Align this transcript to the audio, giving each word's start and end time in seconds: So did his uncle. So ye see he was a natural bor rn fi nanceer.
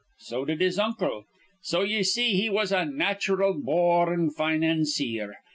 So 0.17 0.45
did 0.45 0.61
his 0.61 0.79
uncle. 0.79 1.25
So 1.61 1.81
ye 1.83 2.01
see 2.01 2.31
he 2.31 2.49
was 2.49 2.71
a 2.71 2.85
natural 2.85 3.53
bor 3.53 4.11
rn 4.11 4.31
fi 4.31 4.57
nanceer. 4.57 5.33